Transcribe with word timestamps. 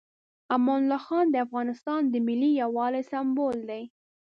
امان 0.55 0.79
الله 0.83 1.01
خان 1.07 1.25
د 1.31 1.35
افغانستان 1.45 2.01
د 2.07 2.15
ملي 2.27 2.51
یووالي 2.61 3.01
سمبول 3.11 3.57
دی. 3.69 3.83